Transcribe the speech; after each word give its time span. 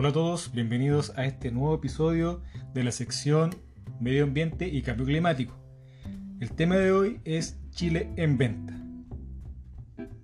Hola 0.00 0.10
a 0.10 0.12
todos, 0.12 0.52
bienvenidos 0.52 1.12
a 1.16 1.24
este 1.24 1.50
nuevo 1.50 1.74
episodio 1.74 2.40
de 2.72 2.84
la 2.84 2.92
sección 2.92 3.56
Medio 3.98 4.22
Ambiente 4.22 4.68
y 4.68 4.82
Cambio 4.82 5.06
Climático. 5.06 5.58
El 6.38 6.52
tema 6.52 6.76
de 6.76 6.92
hoy 6.92 7.20
es 7.24 7.58
Chile 7.70 8.08
en 8.14 8.38
venta. 8.38 8.78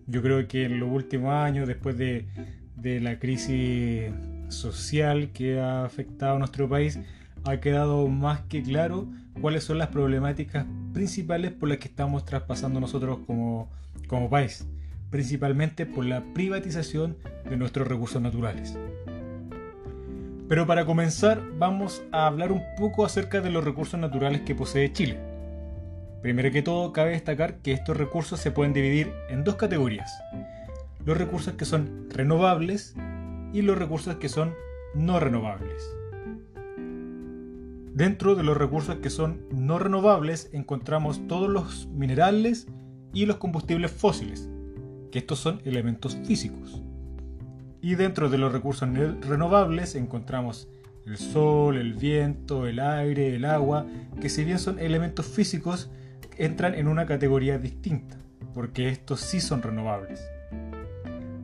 Yo 0.07 0.23
creo 0.23 0.47
que 0.47 0.67
en 0.67 0.79
los 0.79 0.89
últimos 0.89 1.35
años, 1.35 1.67
después 1.67 1.99
de, 1.99 2.29
la 3.01 3.19
crisis 3.19 4.13
social 4.49 5.33
que 5.33 5.59
ha 5.59 5.85
afectado 5.85 6.37
a 6.37 6.39
nuestro 6.39 6.69
país, 6.69 7.01
ha 7.43 7.59
quedado 7.59 8.07
más 8.07 8.43
que 8.43 8.63
claro 8.63 9.11
cuáles 9.41 9.65
son 9.65 9.79
las 9.79 9.89
problemáticas 9.89 10.67
principales 10.93 11.51
por 11.51 11.69
las 11.69 11.79
que 11.79 11.89
estamos 11.89 12.25
traspasando 12.25 12.79
nosotros 12.79 13.19
como, 13.27 13.73
como 14.07 14.31
país, 14.31 14.69
principalmente 15.11 15.85
por 15.85 16.05
la 16.05 16.23
privatización 16.33 17.17
de 17.51 17.57
nuestros 17.57 17.89
recursos 17.89 18.23
naturales. 18.23 18.79
Pero 20.55 20.69
para 20.69 20.87
comenzar 20.87 21.43
vamos 21.59 22.05
a 22.13 22.29
hablar 22.29 22.53
un 22.53 22.63
poco 22.79 23.05
acerca 23.05 23.41
de 23.41 23.51
los 23.51 23.65
recursos 23.65 23.99
naturales 23.99 24.43
que 24.43 24.55
posee 24.55 24.93
Chile. 24.93 25.19
Primero 26.23 26.53
que 26.53 26.63
todo 26.63 26.93
cabe 26.93 27.11
destacar 27.11 27.57
que 27.57 27.73
estos 27.73 27.97
recursos 27.97 28.39
se 28.39 28.53
pueden 28.53 28.73
dividir 28.73 29.13
en 29.29 29.43
dos 29.43 29.57
categorías. 29.57 30.17
Los 31.05 31.19
recursos 31.19 31.55
que 31.55 31.65
son 31.65 32.09
renovables 32.09 32.95
y 33.53 33.63
los 33.63 33.77
recursos 33.77 34.15
que 34.19 34.29
son 34.29 34.55
no 34.95 35.19
renovables. 35.19 35.93
Dentro 37.93 38.37
de 38.37 38.45
los 38.45 38.57
recursos 38.57 38.99
que 38.99 39.11
son 39.11 39.41
no 39.51 39.81
renovables 39.81 40.51
encontramos 40.53 41.27
todos 41.27 41.51
los 41.51 41.89
minerales 41.89 42.69
y 43.13 43.27
los 43.27 43.39
combustibles 43.39 43.91
fósiles, 43.91 44.49
que 45.11 45.19
estos 45.19 45.41
son 45.41 45.61
elementos 45.65 46.17
físicos. 46.25 46.81
Y 47.85 47.97
dentro 47.97 48.31
de 48.31 48.39
los 48.39 48.51
recursos 48.51 48.89
renovables 49.29 49.95
encontramos 49.95 50.69
el 51.05 51.19
sol, 51.19 51.77
el 51.77 51.93
viento, 51.93 52.67
el 52.67 52.81
aire, 52.81 53.37
el 53.37 53.45
agua, 53.45 53.85
que 54.23 54.31
si 54.31 54.43
bien 54.43 54.59
son 54.59 54.79
elementos 54.79 55.27
físicos, 55.27 55.91
entran 56.39 56.75
en 56.75 56.89
una 56.89 57.05
categoría 57.05 57.59
distinta, 57.59 58.17
porque 58.55 58.89
estos 58.89 59.21
sí 59.21 59.39
son 59.39 59.61
renovables. 59.61 60.27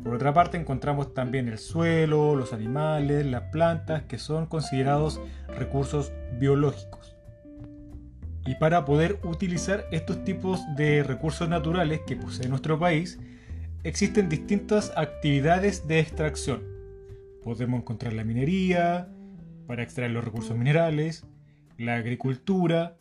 Por 0.03 0.15
otra 0.15 0.33
parte 0.33 0.57
encontramos 0.57 1.13
también 1.13 1.47
el 1.47 1.59
suelo, 1.59 2.35
los 2.35 2.55
animales, 2.55 3.27
las 3.27 3.51
plantas, 3.51 4.05
que 4.05 4.17
son 4.17 4.47
considerados 4.47 5.21
recursos 5.59 6.11
biológicos. 6.39 7.17
Y 8.47 8.55
para 8.55 8.87
poder 8.87 9.21
utilizar 9.25 9.85
estos 9.93 10.25
tipos 10.25 10.63
de 10.75 11.03
recursos 11.03 11.51
naturales 11.51 12.01
que 12.07 12.17
posee 12.17 12.49
nuestro 12.49 12.79
país, 12.79 13.19
existen 13.85 14.29
distintas 14.29 14.93
actividades 14.97 15.87
de 15.87 16.01
extracción. 16.01 16.63
Podemos 17.43 17.81
encontrar 17.81 18.13
la 18.13 18.25
minería, 18.25 19.09
para 19.67 19.85
extraer 19.85 20.11
los 20.11 20.25
recursos 20.25 20.57
minerales, 20.57 21.25
la 21.79 21.95
agricultura, 21.95 22.97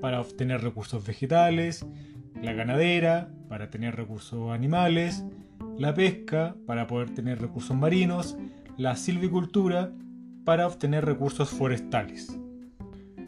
para 0.00 0.20
obtener 0.20 0.62
recursos 0.62 1.04
vegetales, 1.04 1.84
la 2.40 2.52
ganadera, 2.52 3.28
para 3.48 3.70
tener 3.70 3.96
recursos 3.96 4.52
animales, 4.52 5.24
la 5.76 5.94
pesca 5.94 6.54
para 6.66 6.86
poder 6.86 7.10
tener 7.10 7.40
recursos 7.40 7.76
marinos, 7.76 8.36
la 8.76 8.94
silvicultura 8.96 9.92
para 10.44 10.66
obtener 10.66 11.04
recursos 11.04 11.50
forestales. 11.50 12.38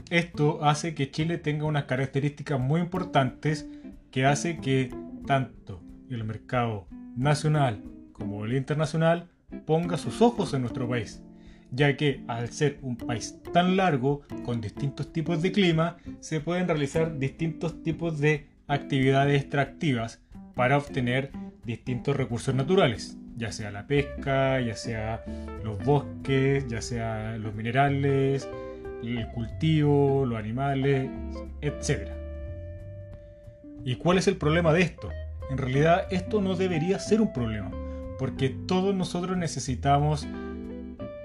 Esto 0.08 0.64
hace 0.64 0.94
que 0.94 1.10
Chile 1.10 1.38
tenga 1.38 1.64
unas 1.64 1.84
características 1.84 2.60
muy 2.60 2.80
importantes 2.80 3.68
que 4.12 4.24
hace 4.24 4.58
que 4.58 4.94
tanto 5.26 5.83
el 6.14 6.24
mercado 6.24 6.86
nacional 7.16 7.82
como 8.12 8.44
el 8.44 8.54
internacional 8.54 9.28
ponga 9.66 9.98
sus 9.98 10.22
ojos 10.22 10.54
en 10.54 10.62
nuestro 10.62 10.88
país, 10.88 11.22
ya 11.70 11.96
que 11.96 12.22
al 12.28 12.48
ser 12.50 12.78
un 12.82 12.96
país 12.96 13.38
tan 13.52 13.76
largo, 13.76 14.22
con 14.44 14.60
distintos 14.60 15.12
tipos 15.12 15.42
de 15.42 15.52
clima, 15.52 15.98
se 16.20 16.40
pueden 16.40 16.66
realizar 16.66 17.18
distintos 17.18 17.82
tipos 17.82 18.18
de 18.18 18.46
actividades 18.66 19.42
extractivas 19.42 20.22
para 20.54 20.78
obtener 20.78 21.30
distintos 21.64 22.16
recursos 22.16 22.54
naturales, 22.54 23.18
ya 23.36 23.52
sea 23.52 23.70
la 23.70 23.86
pesca, 23.86 24.60
ya 24.60 24.76
sea 24.76 25.24
los 25.62 25.84
bosques, 25.84 26.66
ya 26.68 26.80
sea 26.80 27.36
los 27.36 27.54
minerales, 27.54 28.48
el 29.02 29.28
cultivo, 29.28 30.24
los 30.26 30.38
animales, 30.38 31.10
etc. 31.60 32.10
¿Y 33.84 33.96
cuál 33.96 34.18
es 34.18 34.28
el 34.28 34.36
problema 34.36 34.72
de 34.72 34.82
esto? 34.82 35.10
En 35.50 35.58
realidad 35.58 36.06
esto 36.10 36.40
no 36.40 36.56
debería 36.56 36.98
ser 36.98 37.20
un 37.20 37.32
problema, 37.32 37.70
porque 38.18 38.48
todos 38.50 38.94
nosotros 38.94 39.36
necesitamos 39.36 40.26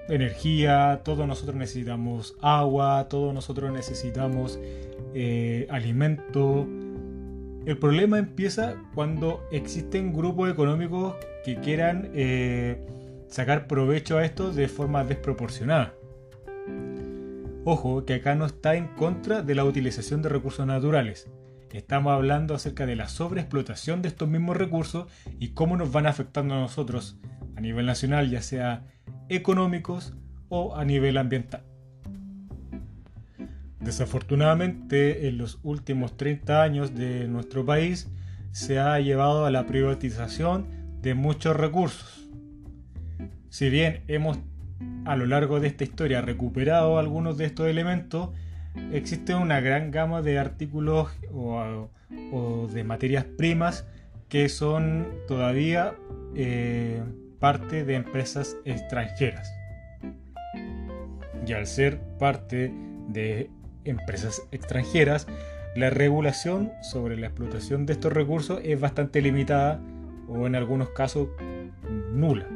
energía, 0.08 1.02
todos 1.04 1.26
nosotros 1.26 1.56
necesitamos 1.56 2.36
agua, 2.40 3.06
todos 3.08 3.32
nosotros 3.32 3.72
necesitamos 3.72 4.58
eh, 5.14 5.66
alimento, 5.70 6.66
el 7.66 7.76
problema 7.76 8.18
empieza 8.18 8.76
cuando 8.94 9.46
existen 9.52 10.14
grupos 10.14 10.50
económicos 10.50 11.14
que 11.44 11.56
quieran 11.56 12.10
eh, 12.14 12.78
sacar 13.28 13.66
provecho 13.66 14.16
a 14.16 14.24
esto 14.24 14.50
de 14.50 14.66
forma 14.66 15.04
desproporcionada. 15.04 15.94
Ojo, 17.64 18.06
que 18.06 18.14
acá 18.14 18.34
no 18.34 18.46
está 18.46 18.76
en 18.76 18.88
contra 18.88 19.42
de 19.42 19.54
la 19.54 19.64
utilización 19.64 20.22
de 20.22 20.30
recursos 20.30 20.66
naturales. 20.66 21.28
Estamos 21.72 22.12
hablando 22.12 22.54
acerca 22.54 22.84
de 22.84 22.96
la 22.96 23.08
sobreexplotación 23.08 24.02
de 24.02 24.08
estos 24.08 24.28
mismos 24.28 24.56
recursos 24.56 25.06
y 25.38 25.48
cómo 25.50 25.76
nos 25.76 25.92
van 25.92 26.06
afectando 26.06 26.54
a 26.54 26.58
nosotros 26.58 27.20
a 27.56 27.60
nivel 27.60 27.86
nacional, 27.86 28.28
ya 28.28 28.42
sea 28.42 28.86
económicos 29.28 30.14
o 30.48 30.76
a 30.76 30.84
nivel 30.84 31.16
ambiental. 31.16 31.62
Desafortunadamente, 33.78 35.28
en 35.28 35.38
los 35.38 35.60
últimos 35.62 36.16
30 36.16 36.62
años 36.62 36.94
de 36.94 37.28
nuestro 37.28 37.64
país 37.64 38.10
se 38.50 38.80
ha 38.80 38.98
llevado 38.98 39.46
a 39.46 39.50
la 39.50 39.66
privatización 39.66 40.66
de 41.00 41.14
muchos 41.14 41.56
recursos. 41.56 42.28
Si 43.48 43.70
bien 43.70 44.02
hemos 44.08 44.38
a 45.04 45.14
lo 45.14 45.26
largo 45.26 45.60
de 45.60 45.68
esta 45.68 45.84
historia 45.84 46.20
recuperado 46.20 46.98
algunos 46.98 47.38
de 47.38 47.46
estos 47.46 47.68
elementos, 47.68 48.30
existe 48.92 49.34
una 49.34 49.60
gran 49.60 49.90
gama 49.90 50.22
de 50.22 50.38
artículos 50.38 51.08
o, 51.32 51.88
de 52.72 52.84
materias 52.84 53.24
primas 53.24 53.86
que 54.28 54.48
son 54.48 55.08
todavía 55.26 55.94
eh, 56.34 57.02
parte 57.38 57.84
de 57.84 57.94
empresas 57.94 58.56
extranjeras. 58.64 59.52
Y 61.46 61.52
al 61.52 61.66
ser 61.66 62.00
parte 62.18 62.72
de 63.08 63.50
empresas 63.84 64.42
extranjeras, 64.52 65.26
la 65.74 65.90
regulación 65.90 66.72
sobre 66.82 67.16
la 67.16 67.28
explotación 67.28 67.86
de 67.86 67.94
estos 67.94 68.12
recursos 68.12 68.60
es 68.62 68.78
bastante 68.78 69.20
limitada 69.20 69.80
o 70.28 70.46
en 70.46 70.54
algunos 70.54 70.90
casos 70.90 71.28
nula. 72.12 72.46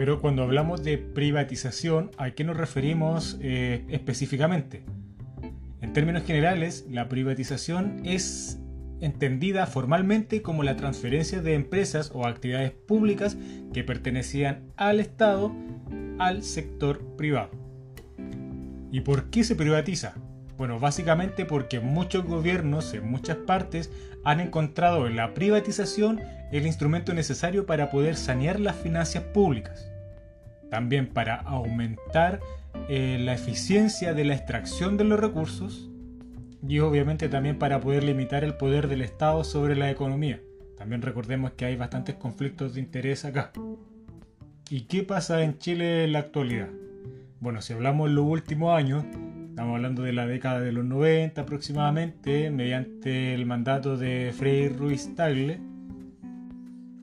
Pero 0.00 0.18
cuando 0.18 0.42
hablamos 0.42 0.82
de 0.82 0.96
privatización, 0.96 2.10
¿a 2.16 2.30
qué 2.30 2.42
nos 2.42 2.56
referimos 2.56 3.36
eh, 3.42 3.84
específicamente? 3.90 4.82
En 5.82 5.92
términos 5.92 6.24
generales, 6.24 6.86
la 6.88 7.06
privatización 7.06 8.00
es 8.02 8.58
entendida 9.02 9.66
formalmente 9.66 10.40
como 10.40 10.62
la 10.62 10.74
transferencia 10.74 11.42
de 11.42 11.52
empresas 11.52 12.12
o 12.14 12.26
actividades 12.26 12.70
públicas 12.70 13.36
que 13.74 13.84
pertenecían 13.84 14.72
al 14.78 15.00
Estado 15.00 15.52
al 16.18 16.44
sector 16.44 17.04
privado. 17.18 17.50
¿Y 18.90 19.00
por 19.00 19.28
qué 19.28 19.44
se 19.44 19.54
privatiza? 19.54 20.14
Bueno, 20.56 20.78
básicamente 20.78 21.44
porque 21.44 21.78
muchos 21.78 22.24
gobiernos 22.24 22.94
en 22.94 23.06
muchas 23.06 23.36
partes 23.36 23.90
han 24.24 24.40
encontrado 24.40 25.06
en 25.06 25.16
la 25.16 25.34
privatización 25.34 26.20
el 26.52 26.66
instrumento 26.66 27.12
necesario 27.12 27.66
para 27.66 27.90
poder 27.90 28.16
sanear 28.16 28.58
las 28.60 28.76
finanzas 28.76 29.24
públicas. 29.24 29.89
También 30.70 31.08
para 31.08 31.36
aumentar 31.36 32.40
eh, 32.88 33.18
la 33.20 33.34
eficiencia 33.34 34.14
de 34.14 34.24
la 34.24 34.34
extracción 34.34 34.96
de 34.96 35.04
los 35.04 35.20
recursos 35.20 35.90
y 36.66 36.78
obviamente 36.80 37.28
también 37.28 37.58
para 37.58 37.80
poder 37.80 38.04
limitar 38.04 38.44
el 38.44 38.54
poder 38.54 38.88
del 38.88 39.02
Estado 39.02 39.44
sobre 39.44 39.76
la 39.76 39.90
economía. 39.90 40.40
También 40.76 41.02
recordemos 41.02 41.52
que 41.52 41.66
hay 41.66 41.76
bastantes 41.76 42.14
conflictos 42.16 42.74
de 42.74 42.80
interés 42.80 43.24
acá. 43.24 43.52
¿Y 44.70 44.82
qué 44.82 45.02
pasa 45.02 45.42
en 45.42 45.58
Chile 45.58 46.04
en 46.04 46.12
la 46.12 46.20
actualidad? 46.20 46.68
Bueno, 47.40 47.60
si 47.60 47.72
hablamos 47.72 48.08
de 48.08 48.14
los 48.14 48.24
últimos 48.24 48.76
años, 48.76 49.04
estamos 49.48 49.74
hablando 49.76 50.02
de 50.02 50.12
la 50.12 50.26
década 50.26 50.60
de 50.60 50.72
los 50.72 50.84
90 50.84 51.40
aproximadamente, 51.40 52.50
mediante 52.50 53.34
el 53.34 53.46
mandato 53.46 53.96
de 53.96 54.32
Frei 54.36 54.68
Ruiz 54.68 55.14
Tagle, 55.14 55.60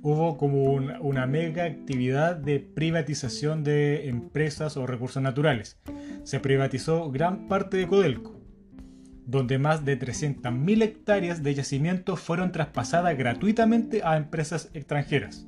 hubo 0.02 0.38
como 0.38 0.64
una, 0.64 1.26
mega 1.26 1.66
actividad 1.66 2.36
de 2.36 2.60
privatización 2.60 3.64
de 3.64 4.08
empresas 4.10 4.78
o 4.78 4.88
recursos 4.88 5.22
naturales. 5.22 5.80
Se 6.24 6.40
privatizó 6.40 7.12
gran 7.12 7.48
parte 7.48 7.78
de 7.78 7.88
Codelco, 7.88 8.40
donde 9.26 9.58
más 9.58 9.86
de 9.86 10.00
300.000 10.00 10.82
hectáreas 10.84 11.44
de 11.44 11.56
yacimientos 11.56 12.20
fueron 12.20 12.52
traspasadas 12.52 13.18
gratuitamente 13.18 14.02
a 14.04 14.18
empresas 14.18 14.70
extranjeras. 14.74 15.48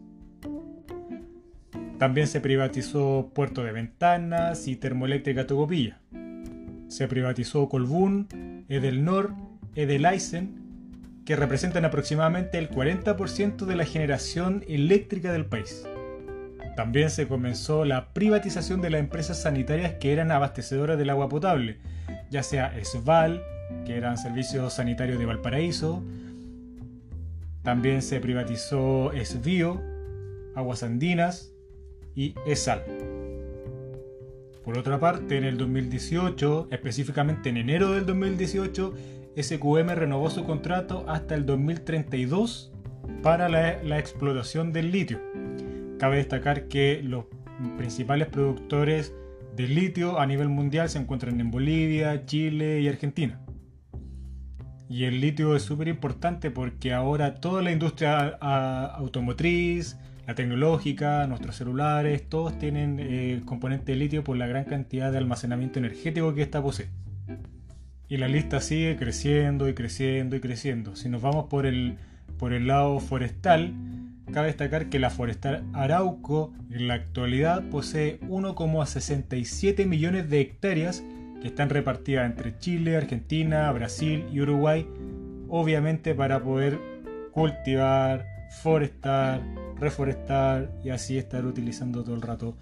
También 1.98 2.28
se 2.28 2.40
privatizó 2.40 3.32
Puerto 3.36 3.64
de 3.64 3.74
Ventanas 3.74 4.68
y 4.68 4.78
Termoeléctrica 4.78 5.48
Tocopilla. 5.48 6.00
Se 6.88 7.08
privatizó 7.08 7.68
Colbún, 7.68 8.66
Edelnor, 8.70 9.34
Edelaisen, 9.76 10.69
que 11.30 11.36
representan 11.36 11.86
aproximadamente 11.86 12.58
el 12.58 12.72
40% 12.72 13.68
de 13.68 13.76
la 13.76 13.86
generación 13.86 14.66
eléctrica 14.68 15.32
del 15.32 15.46
país. 15.46 15.86
También 16.76 17.12
se 17.12 17.28
comenzó 17.28 17.86
la 17.86 18.16
privatización 18.16 18.82
de 18.82 18.90
las 18.90 19.00
empresas 19.00 19.40
sanitarias 19.40 19.94
que 20.00 20.12
eran 20.12 20.32
abastecedoras 20.32 20.98
del 20.98 21.12
agua 21.12 21.30
potable, 21.30 21.78
ya 22.32 22.42
sea 22.42 22.74
SVAL, 22.84 23.44
que 23.86 23.96
eran 23.96 24.18
servicios 24.18 24.74
sanitarios 24.74 25.20
de 25.20 25.28
Valparaíso, 25.28 26.04
también 27.62 28.02
se 28.02 28.20
privatizó 28.20 29.12
Esvío, 29.12 29.80
Aguas 30.56 30.82
Andinas 30.82 31.52
y 32.16 32.34
ESAL. 32.48 32.82
Por 34.66 34.80
otra 34.80 35.00
parte, 35.00 35.38
en 35.38 35.44
el 35.44 35.58
2018, 35.58 36.70
específicamente 36.72 37.50
en 37.50 37.58
enero 37.58 37.92
del 37.92 38.08
2018, 38.08 39.19
SQM 39.42 39.90
renovó 39.96 40.30
su 40.30 40.44
contrato 40.44 41.06
hasta 41.08 41.36
el 41.36 41.46
2032 41.46 42.74
para 43.24 43.50
la, 43.50 44.00
explotación 44.00 44.74
del 44.74 44.92
litio. 44.92 45.20
Cabe 45.98 46.18
destacar 46.18 46.68
que 46.68 47.02
los 47.04 47.26
principales 47.78 48.28
productores 48.28 49.14
de 49.56 49.68
litio 49.68 50.20
a 50.20 50.26
nivel 50.26 50.50
mundial 50.50 50.90
se 50.90 51.00
encuentran 51.00 51.40
en 51.40 51.52
Bolivia, 51.52 52.26
Chile 52.26 52.82
y 52.82 52.88
Argentina. 52.88 53.40
Y 54.90 55.04
el 55.04 55.22
litio 55.22 55.56
es 55.56 55.64
súper 55.64 55.88
importante 55.88 56.52
porque 56.52 56.94
ahora 56.94 57.36
toda 57.36 57.62
la 57.62 57.72
industria 57.72 58.28
automotriz, 58.96 59.98
la 60.26 60.36
tecnológica, 60.36 61.28
nuestros 61.28 61.56
celulares, 61.56 62.28
todos 62.28 62.58
tienen 62.58 62.98
eh, 63.00 63.42
componente 63.46 63.92
de 63.92 63.98
litio 63.98 64.24
por 64.24 64.38
la 64.38 64.48
gran 64.48 64.66
cantidad 64.66 65.12
de 65.12 65.18
almacenamiento 65.18 65.80
energético 65.80 66.34
que 66.34 66.42
esta 66.42 66.62
posee. 66.62 66.90
Y 68.10 68.18
la 68.18 68.28
lista 68.28 68.60
sigue 68.60 68.98
creciendo 68.98 69.70
y 69.70 69.76
creciendo 69.76 70.36
y 70.36 70.40
creciendo. 70.40 70.96
Si 70.96 71.10
nos 71.10 71.22
vamos 71.22 71.46
por 71.46 71.68
el, 71.68 71.98
por 72.40 72.54
el 72.54 72.66
lado 72.66 73.00
forestal, 73.00 73.72
cabe 74.34 74.48
destacar 74.48 74.90
que 74.90 74.98
la 74.98 75.12
forestal 75.12 75.64
Arauco 75.74 76.52
en 76.72 76.88
la 76.88 76.96
actualidad 76.96 77.64
posee 77.70 78.20
1,67 78.22 79.86
millones 79.86 80.28
de 80.28 80.42
hectáreas 80.42 81.04
que 81.40 81.48
están 81.48 81.70
repartidas 81.70 82.26
entre 82.26 82.58
Chile, 82.58 82.98
Argentina, 82.98 83.72
Brasil 83.72 84.26
y 84.34 84.42
Uruguay, 84.42 84.88
obviamente 85.48 86.16
para 86.16 86.42
poder 86.42 86.80
cultivar, 87.32 88.26
forestar, 88.64 89.42
reforestar 89.80 90.72
y 90.84 90.90
así 90.90 91.18
estar 91.18 91.46
utilizando 91.46 92.04
todo 92.04 92.16
el 92.16 92.22
rato 92.22 92.58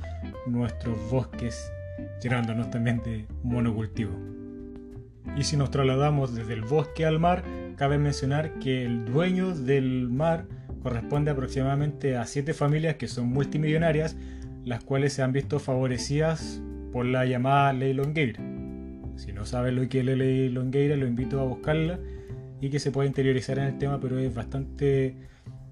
nuestros 0.45 0.97
bosques, 1.09 1.71
llenándonos 2.21 2.69
también 2.69 3.01
de 3.03 3.25
monocultivo. 3.43 4.11
Y 5.37 5.43
si 5.43 5.55
nos 5.55 5.69
trasladamos 5.69 6.33
desde 6.33 6.53
el 6.53 6.63
bosque 6.63 7.05
al 7.05 7.19
mar, 7.19 7.43
cabe 7.75 7.99
mencionar 7.99 8.57
que 8.57 8.83
el 8.83 9.05
dueño 9.05 9.53
del 9.53 10.09
mar 10.09 10.47
corresponde 10.81 11.29
aproximadamente 11.29 12.17
a 12.17 12.25
siete 12.25 12.55
familias 12.55 12.95
que 12.95 13.07
son 13.07 13.27
multimillonarias, 13.27 14.17
las 14.65 14.83
cuales 14.83 15.13
se 15.13 15.21
han 15.21 15.33
visto 15.33 15.59
favorecidas 15.59 16.61
por 16.91 17.05
la 17.05 17.25
llamada 17.25 17.71
ley 17.73 17.93
Longueira. 17.93 18.41
Si 19.15 19.31
no 19.31 19.45
sabes 19.45 19.73
lo 19.73 19.87
que 19.87 19.99
es 19.99 20.05
la 20.05 20.15
ley 20.15 20.49
Longueira, 20.49 20.95
lo 20.95 21.05
invito 21.05 21.39
a 21.39 21.43
buscarla 21.43 21.99
y 22.59 22.71
que 22.71 22.79
se 22.79 22.89
pueda 22.89 23.07
interiorizar 23.07 23.59
en 23.59 23.65
el 23.65 23.77
tema, 23.77 23.99
pero 23.99 24.17
es 24.17 24.33
bastante, 24.33 25.15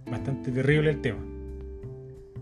bastante 0.05 0.51
terrible 0.51 0.91
el 0.91 1.01
tema. 1.01 1.25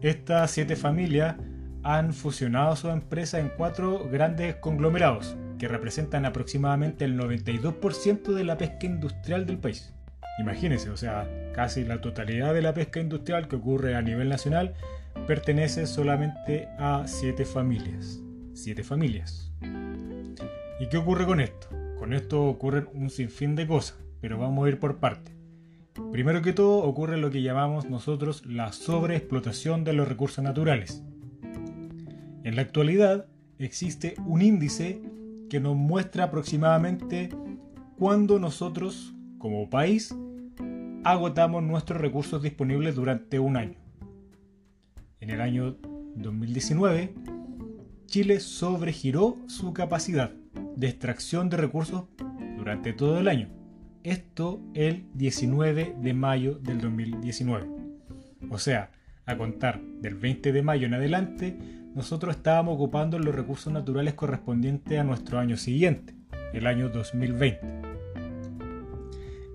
Estas 0.01 0.51
siete 0.51 0.75
familias 0.75 1.37
han 1.83 2.13
fusionado 2.13 2.75
su 2.75 2.89
empresa 2.89 3.39
en 3.39 3.49
cuatro 3.55 4.09
grandes 4.11 4.55
conglomerados 4.55 5.37
que 5.63 5.69
representan 5.69 6.25
aproximadamente 6.25 7.05
el 7.05 7.17
92% 7.17 8.33
de 8.33 8.43
la 8.43 8.57
pesca 8.57 8.85
industrial 8.85 9.45
del 9.45 9.59
país. 9.59 9.93
Imagínense, 10.37 10.89
o 10.89 10.97
sea, 10.97 11.25
casi 11.55 11.85
la 11.85 12.01
totalidad 12.01 12.53
de 12.53 12.61
la 12.61 12.73
pesca 12.73 12.99
industrial 12.99 13.47
que 13.47 13.55
ocurre 13.55 13.95
a 13.95 14.01
nivel 14.01 14.27
nacional 14.27 14.73
pertenece 15.25 15.87
solamente 15.87 16.67
a 16.77 17.03
siete 17.07 17.45
familias. 17.45 18.19
Siete 18.51 18.83
familias. 18.83 19.53
¿Y 20.81 20.89
qué 20.89 20.97
ocurre 20.97 21.25
con 21.25 21.39
esto? 21.39 21.69
Con 21.97 22.11
esto 22.11 22.43
ocurren 22.43 22.89
un 22.93 23.09
sinfín 23.09 23.55
de 23.55 23.65
cosas, 23.65 23.97
pero 24.19 24.37
vamos 24.37 24.65
a 24.65 24.69
ir 24.69 24.79
por 24.79 24.97
parte. 24.97 25.31
Primero 26.11 26.41
que 26.41 26.51
todo 26.51 26.79
ocurre 26.79 27.15
lo 27.15 27.31
que 27.31 27.41
llamamos 27.41 27.89
nosotros 27.89 28.45
la 28.45 28.73
sobreexplotación 28.73 29.85
de 29.85 29.93
los 29.93 30.09
recursos 30.09 30.43
naturales. 30.43 31.01
En 32.43 32.57
la 32.57 32.63
actualidad 32.63 33.27
existe 33.59 34.15
un 34.25 34.41
índice 34.41 35.01
que 35.53 35.59
nos 35.59 35.75
muestra 35.75 36.23
aproximadamente 36.23 37.29
cuándo 37.99 38.39
nosotros, 38.39 39.13
como 39.37 39.69
país, 39.69 40.17
agotamos 41.03 41.61
nuestros 41.61 42.01
recursos 42.01 42.41
disponibles 42.41 42.95
durante 42.95 43.37
un 43.37 43.55
año. 43.55 43.77
En 45.19 45.29
el 45.29 45.41
año 45.41 45.77
2019, 46.15 47.13
Chile 48.07 48.39
sobregiró 48.39 49.37
su 49.45 49.73
capacidad 49.73 50.31
de 50.75 50.87
extracción 50.87 51.51
de 51.51 51.57
recursos 51.57 52.05
durante 52.57 52.91
todo 52.91 53.19
el 53.19 53.27
año. 53.27 53.49
Esto 54.01 54.59
el 54.73 55.05
19 55.13 55.97
de 56.01 56.13
mayo 56.15 56.55
del 56.55 56.81
2019. 56.81 57.69
O 58.49 58.57
sea, 58.57 58.89
a 59.27 59.37
contar 59.37 59.79
del 60.01 60.15
20 60.15 60.51
de 60.51 60.63
mayo 60.63 60.87
en 60.87 60.95
adelante, 60.95 61.59
nosotros 61.95 62.35
estábamos 62.35 62.75
ocupando 62.75 63.19
los 63.19 63.35
recursos 63.35 63.71
naturales 63.71 64.13
correspondientes 64.15 64.99
a 64.99 65.03
nuestro 65.03 65.39
año 65.39 65.57
siguiente, 65.57 66.15
el 66.53 66.67
año 66.67 66.89
2020. 66.89 67.59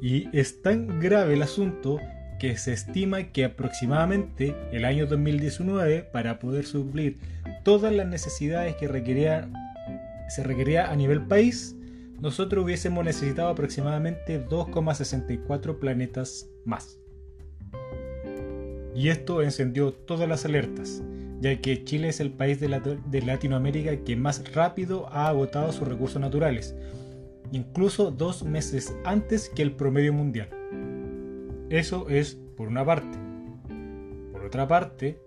Y 0.01 0.29
es 0.37 0.63
tan 0.63 1.01
grave 1.01 1.35
el 1.35 1.43
asunto 1.43 1.99
que 2.39 2.57
se 2.57 2.73
estima 2.73 3.25
que 3.25 3.45
aproximadamente 3.45 4.55
el 4.71 4.85
año 4.85 5.07
2019, 5.07 6.05
para 6.13 6.39
poder 6.39 6.65
suplir 6.65 7.19
todas 7.65 7.93
las 7.93 8.07
necesidades 8.07 8.77
que 8.77 8.87
se 10.29 10.43
requería 10.45 10.91
a 10.91 10.97
nivel 10.97 11.27
país, 11.27 11.75
nosotros 12.21 12.65
hubiésemos 12.65 13.05
necesitado 13.05 13.49
aproximadamente 13.49 14.45
2,64 14.45 15.79
planetas 15.79 16.49
más. 16.65 16.99
Y 18.95 19.09
esto 19.09 19.43
encendió 19.43 19.93
todas 19.93 20.29
las 20.29 20.45
alertas, 20.45 21.03
ya 21.41 21.61
que 21.61 21.85
Chile 21.85 22.09
es 22.09 22.21
el 22.21 22.33
país 22.33 22.61
de, 22.61 22.99
de 23.07 23.23
Latinoamérica 23.23 23.97
que 24.05 24.17
más 24.17 24.53
rápido 24.53 25.09
ha 25.13 25.29
agotado 25.29 25.73
sus 25.73 25.87
recursos 25.87 26.21
naturales, 26.21 26.75
incluso 27.53 28.11
dos 28.11 28.43
meses 28.43 28.95
antes 29.05 29.49
que 29.49 29.63
el 29.63 29.73
promedio 29.73 30.13
mundial. 30.13 30.49
Eso 31.71 32.09
es 32.09 32.39
por 32.57 32.69
una 32.69 32.85
parte. 32.85 33.19
Por 34.33 34.45
otra 34.45 34.67
parte, 34.67 35.21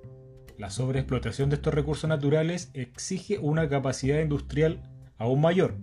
la 0.57 0.69
sobreexplotación 0.69 1.49
de 1.49 1.55
estos 1.55 1.73
recursos 1.73 2.09
naturales 2.09 2.71
exige 2.73 3.39
una 3.39 3.69
capacidad 3.69 4.19
industrial 4.19 4.81
aún 5.17 5.41
mayor, 5.41 5.75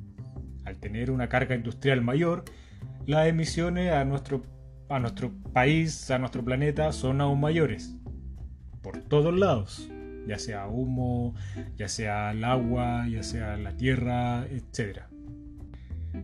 al 0.65 0.79
tener 0.79 1.11
una 1.11 1.29
carga 1.29 1.55
industrial 1.55 2.03
mayor, 2.03 2.45
las 3.07 3.27
emisiones 3.27 3.93
a 3.93 4.05
nuestro, 4.05 4.43
a 4.89 4.99
nuestro 4.99 5.33
país, 5.53 6.11
a 6.11 6.19
nuestro 6.19 6.45
planeta, 6.45 6.93
son 6.93 7.21
aún 7.21 7.41
mayores. 7.41 7.95
Por 8.83 8.99
todos 8.99 9.37
lados. 9.37 9.91
Ya 10.29 10.39
sea 10.39 10.69
humo, 10.69 11.35
ya 11.77 11.89
sea 11.89 12.31
el 12.33 12.45
agua, 12.45 13.09
ya 13.09 13.23
sea 13.23 13.57
la 13.57 13.73
tierra, 13.73 14.47
etc. 14.47 15.01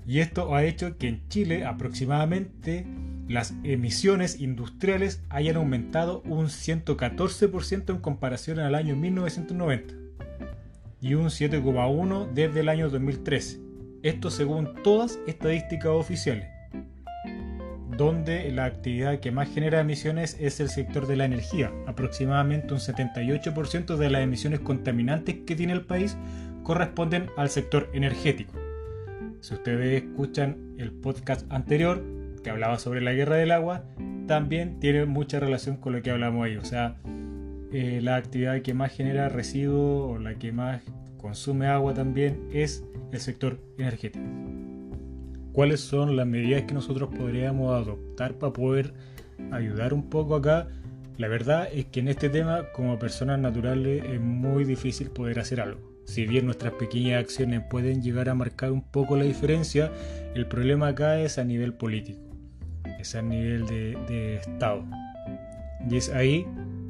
Y 0.07 0.21
esto 0.21 0.55
ha 0.55 0.65
hecho 0.65 0.99
que 0.99 1.09
en 1.09 1.29
Chile 1.29 1.65
aproximadamente 1.65 2.87
las 3.29 3.55
emisiones 3.65 4.41
industriales 4.41 5.23
hayan 5.31 5.57
aumentado 5.57 6.21
un 6.27 6.47
114% 6.47 7.91
en 7.91 7.99
comparación 7.99 8.59
al 8.59 8.75
año 8.75 8.97
1990 8.97 9.95
y 11.01 11.15
un 11.15 11.27
7,1% 11.27 12.33
desde 12.33 12.61
el 12.61 12.69
año 12.69 12.91
2013. 12.91 13.61
Esto 14.03 14.31
según 14.31 14.75
todas 14.83 15.19
estadísticas 15.27 15.93
oficiales, 15.93 16.47
donde 17.97 18.51
la 18.51 18.65
actividad 18.65 19.21
que 19.21 19.31
más 19.31 19.53
genera 19.53 19.81
emisiones 19.81 20.37
es 20.41 20.61
el 20.61 20.69
sector 20.69 21.07
de 21.07 21.17
la 21.17 21.25
energía. 21.25 21.73
Aproximadamente 21.87 22.75
un 22.75 22.81
78% 22.81 23.97
de 23.97 24.11
las 24.11 24.23
emisiones 24.23 24.61
contaminantes 24.61 25.37
que 25.47 25.57
tiene 25.57 25.73
el 25.73 25.83
país 25.83 26.17
corresponden 26.63 27.31
al 27.37 27.51
sector 27.51 27.91
energético. 27.93 28.53
Si 29.41 29.55
ustedes 29.55 30.03
escuchan 30.03 30.75
el 30.79 30.91
podcast 30.91 31.51
anterior 31.53 32.03
que 32.43 32.51
hablaba 32.51 32.79
sobre 32.79 33.01
la 33.01 33.13
guerra 33.13 33.37
del 33.37 33.53
agua, 33.53 33.85
también 34.27 34.81
tiene 34.81 35.05
mucha 35.05 35.41
relación 35.41 35.77
con 35.77 35.93
lo 35.93 36.03
que 36.03 36.11
hablamos 36.11 36.47
ahí. 36.47 36.57
O 36.57 36.65
sea, 36.65 36.97
eh, 37.73 38.01
la 38.03 38.17
actividad 38.17 38.63
que 38.63 38.75
más 38.75 38.93
genera 38.93 39.29
residuos 39.29 40.13
o 40.13 40.19
la 40.19 40.35
que 40.37 40.53
más 40.53 40.83
consume 41.19 41.67
agua 41.67 41.95
también 41.95 42.49
es 42.53 42.85
el 43.13 43.21
sector 43.21 43.59
energético. 43.79 44.25
¿Cuáles 45.55 45.83
son 45.83 46.17
las 46.17 46.27
medidas 46.27 46.63
que 46.63 46.75
nosotros 46.75 47.11
podríamos 47.17 47.73
adoptar 47.73 48.35
para 48.35 48.53
poder 48.53 48.93
ayudar 49.53 49.95
un 49.95 50.11
poco 50.11 50.35
acá? 50.35 50.67
La 51.17 51.29
verdad 51.29 51.69
es 51.73 51.85
que 51.85 52.01
en 52.01 52.09
este 52.09 52.29
tema, 52.29 52.73
como 52.73 52.99
personas 52.99 53.39
naturales, 53.39 54.03
es 54.05 54.21
muy 54.21 54.65
difícil 54.65 55.11
poder 55.11 55.39
hacer 55.39 55.61
algo. 55.61 55.81
Si 56.07 56.27
bien 56.27 56.47
nuestras 56.47 56.73
pequeñas 56.73 57.21
acciones 57.21 57.63
pueden 57.71 58.03
llegar 58.03 58.29
a 58.29 58.35
marcar 58.35 58.73
un 58.73 58.83
poco 58.83 59.17
la 59.17 59.23
diferencia, 59.23 59.93
el 60.35 60.45
problema 60.49 60.89
acá 60.89 61.21
es 61.21 61.39
a 61.39 61.45
nivel 61.45 61.73
político, 61.73 62.19
es 62.99 63.15
a 63.15 63.23
nivel 63.23 63.65
de, 63.67 63.97
de 64.09 64.37
Estado. 64.39 64.85
Y 65.89 65.97
es 65.97 66.09
ahí 66.09 66.45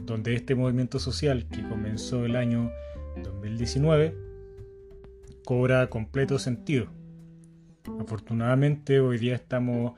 donde 0.06 0.36
este 0.36 0.54
movimiento 0.54 0.98
social 0.98 1.44
que 1.50 1.68
comenzó 1.68 2.24
el 2.24 2.34
año 2.34 2.70
2019 3.22 4.16
cobra 5.44 5.86
completo 5.88 6.38
sentido. 6.38 6.88
Afortunadamente 8.00 9.00
hoy 9.00 9.18
día 9.18 9.34
estamos 9.34 9.92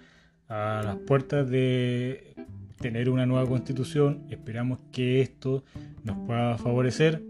a 0.49 0.83
las 0.85 0.97
puertas 0.97 1.49
de 1.49 2.35
tener 2.81 3.09
una 3.09 3.27
nueva 3.27 3.49
constitución. 3.49 4.27
Esperamos 4.31 4.81
que 4.93 5.21
esto 5.21 5.65
nos 6.05 6.17
pueda 6.27 6.59
favorecer. 6.59 7.23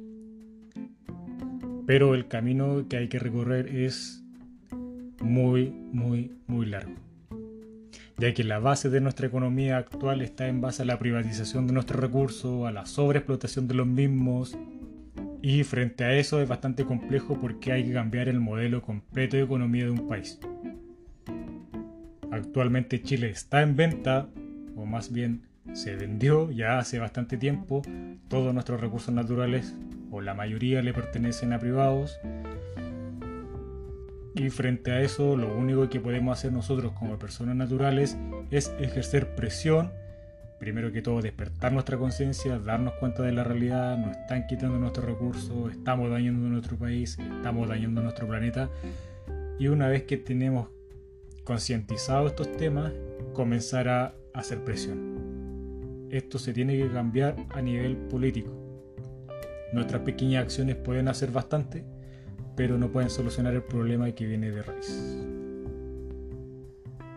Pero 1.87 2.15
el 2.15 2.27
camino 2.27 2.87
que 2.89 2.97
hay 2.97 3.09
que 3.09 3.19
recorrer 3.19 3.69
es 3.69 4.25
muy, 5.21 5.71
muy, 5.71 6.33
muy 6.47 6.67
largo. 6.67 6.95
Ya 8.19 8.33
que 8.33 8.45
la 8.45 8.59
base 8.59 8.89
de 8.89 9.01
nuestra 9.01 9.27
economía 9.27 9.77
actual 9.77 10.23
está 10.23 10.49
en 10.49 10.63
base 10.63 10.83
a 10.83 10.87
la 10.87 10.99
privatización 10.99 11.67
de 11.67 11.75
nuestros 11.75 12.01
recursos, 12.01 12.67
a 12.67 12.73
la 12.73 12.87
sobreexplotación 12.87 13.69
de 13.69 13.75
los 13.75 13.87
mismos. 13.87 14.57
Y 15.49 15.63
frente 15.63 16.03
a 16.03 16.13
eso 16.13 16.43
es 16.43 16.49
bastante 16.49 16.85
complejo 16.85 17.39
porque 17.41 17.71
hay 17.71 17.85
que 17.85 17.93
cambiar 17.93 18.29
el 18.29 18.41
modelo 18.41 18.83
completo 18.83 19.37
de 19.37 19.45
economía 19.45 19.85
de 19.85 19.93
un 19.93 20.09
país. 20.09 20.41
Actualmente 22.33 23.01
Chile 23.01 23.31
está 23.31 23.63
en 23.63 23.77
venta, 23.77 24.29
o 24.75 24.87
más 24.87 25.13
bien 25.13 25.43
se 25.73 25.95
vendió 25.95 26.51
ya 26.51 26.81
hace 26.81 26.99
bastante 26.99 27.37
tiempo. 27.37 27.83
Todos 28.27 28.53
nuestros 28.55 28.81
recursos 28.81 29.15
naturales, 29.15 29.73
o 30.11 30.21
la 30.21 30.35
mayoría, 30.35 30.83
le 30.83 30.93
pertenecen 30.93 31.53
a 31.53 31.61
privados. 31.61 32.19
Y 34.35 34.51
frente 34.51 34.91
a 34.91 35.01
eso, 35.01 35.37
lo 35.37 35.57
único 35.57 35.89
que 35.89 36.01
podemos 36.01 36.37
hacer 36.37 36.51
nosotros 36.53 36.91
como 36.95 37.21
personas 37.21 37.55
naturales 37.55 38.19
es 38.51 38.75
ejercer 38.81 39.37
presión. 39.37 39.93
Primero 40.59 40.91
que 40.91 41.03
todo, 41.03 41.21
despertar 41.21 41.73
nuestra 41.73 41.99
conciencia, 41.99 42.59
darnos 42.59 42.95
cuenta 42.95 43.23
de 43.23 43.33
la 43.33 43.45
realidad, 43.45 43.99
nos 43.99 44.17
están 44.17 44.47
quitando 44.47 44.79
nuestros 44.79 45.05
recursos, 45.05 45.71
estamos 45.71 46.11
dañando 46.11 46.49
nuestro 46.49 46.77
país, 46.77 47.19
estamos 47.19 47.69
dañando 47.69 48.03
nuestro 48.03 48.27
planeta. 48.27 48.71
Y 49.59 49.69
una 49.69 49.89
vez 49.89 50.05
que 50.05 50.17
tenemos 50.17 50.69
concientizado 51.45 52.27
estos 52.29 52.51
temas, 52.57 52.93
comenzar 53.35 53.89
a 53.89 54.15
hacer 54.33 54.65
presión. 54.65 56.09
Esto 56.11 56.39
se 56.39 56.55
tiene 56.55 56.77
que 56.77 56.89
cambiar 56.91 57.37
a 57.51 57.61
nivel 57.61 57.97
político. 57.97 58.51
Nuestras 59.73 60.03
pequeñas 60.03 60.45
acciones 60.45 60.77
pueden 60.77 61.09
hacer 61.09 61.33
bastante, 61.33 61.85
pero 62.57 62.79
no 62.79 62.91
pueden 62.91 63.11
solucionar 63.11 63.55
el 63.55 63.63
problema 63.63 64.11
que 64.13 64.27
viene 64.27 64.51
de 64.51 64.63
raíz. 64.63 65.23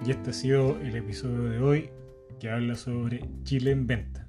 Y 0.06 0.12
este 0.12 0.32
ha 0.32 0.34
sido 0.34 0.78
el 0.82 0.96
episodio 0.96 1.44
de 1.50 1.60
hoy 1.60 1.90
que 2.40 2.50
habla 2.50 2.76
sobre 2.76 3.22
Chile 3.44 3.72
en 3.72 3.86
venta. 3.86 4.28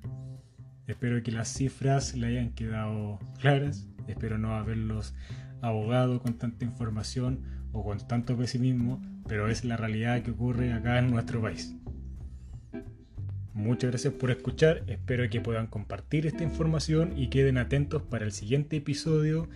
Espero 0.86 1.22
que 1.22 1.30
las 1.30 1.48
cifras 1.48 2.16
le 2.16 2.26
hayan 2.26 2.50
quedado 2.50 3.20
claras, 3.38 3.88
espero 4.08 4.38
no 4.38 4.54
haberlos 4.54 5.14
abogado 5.62 6.20
con 6.20 6.34
tanta 6.34 6.64
información 6.64 7.42
o 7.72 7.84
con 7.84 7.98
tanto 8.08 8.36
pesimismo, 8.36 9.00
pero 9.28 9.48
es 9.48 9.64
la 9.64 9.76
realidad 9.76 10.22
que 10.22 10.32
ocurre 10.32 10.72
acá 10.72 10.98
en 10.98 11.10
nuestro 11.10 11.40
país. 11.40 11.76
Muchas 13.54 13.90
gracias 13.90 14.14
por 14.14 14.30
escuchar, 14.30 14.82
espero 14.88 15.28
que 15.28 15.40
puedan 15.40 15.66
compartir 15.66 16.26
esta 16.26 16.42
información 16.42 17.16
y 17.16 17.28
queden 17.28 17.58
atentos 17.58 18.02
para 18.02 18.24
el 18.24 18.32
siguiente 18.32 18.76
episodio 18.76 19.48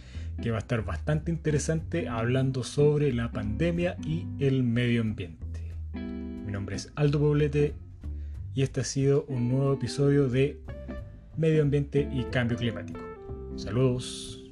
que 0.43 0.51
va 0.51 0.59
a 0.59 0.61
estar 0.61 0.85
bastante 0.85 1.33
interesante 1.33 2.09
hablando 2.09 2.63
sobre 2.65 3.13
la 3.13 3.33
pandemia 3.33 3.97
y 4.05 4.27
el 4.39 4.63
medio 4.63 5.01
ambiente. 5.01 5.73
Mi 5.95 6.53
nombre 6.53 6.77
es 6.77 6.93
Aldo 6.97 7.19
Poblete 7.19 7.75
y 8.55 8.63
este 8.63 8.81
ha 8.81 8.85
sido 8.85 9.25
un 9.29 9.49
nuevo 9.49 9.73
episodio 9.75 10.29
de 10.29 10.61
Medio 11.37 11.63
Ambiente 11.63 12.09
y 12.13 12.25
Cambio 12.25 12.57
Climático. 12.57 13.01
Saludos. 13.57 14.44